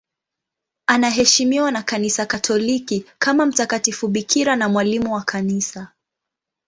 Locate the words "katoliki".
2.25-3.05